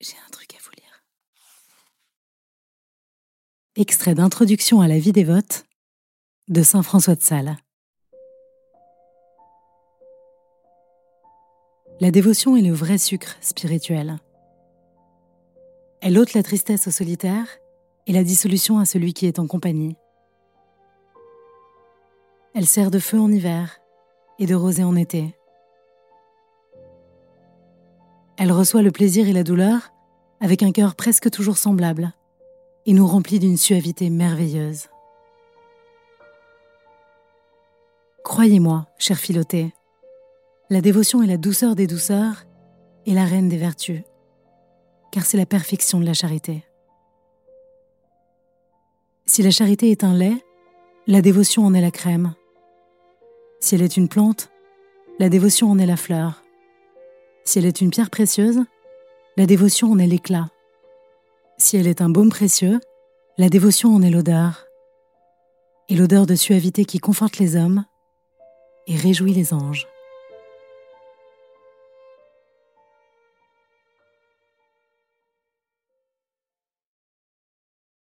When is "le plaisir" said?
28.82-29.26